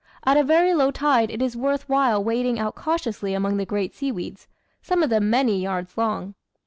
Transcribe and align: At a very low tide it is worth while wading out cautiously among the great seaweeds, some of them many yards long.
At 0.25 0.35
a 0.35 0.43
very 0.43 0.73
low 0.73 0.89
tide 0.89 1.29
it 1.29 1.43
is 1.43 1.55
worth 1.55 1.87
while 1.87 2.23
wading 2.23 2.57
out 2.57 2.73
cautiously 2.73 3.35
among 3.35 3.57
the 3.57 3.67
great 3.67 3.93
seaweeds, 3.93 4.47
some 4.81 5.03
of 5.03 5.11
them 5.11 5.29
many 5.29 5.61
yards 5.61 5.95
long. 5.95 6.33